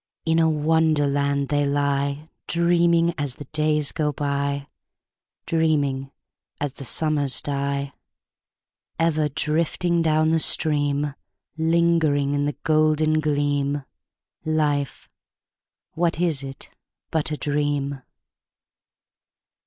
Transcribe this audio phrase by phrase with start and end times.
[0.25, 4.65] In a Wonderland they lie, Dreaming as the days go by,
[5.45, 6.09] Dreaming
[6.59, 7.93] as the summers die:
[8.97, 11.13] Ever drifting down the stream
[11.55, 13.85] Lingering in the golden gleam
[14.43, 15.07] Life
[15.91, 16.71] what is it
[17.11, 18.01] but a dream?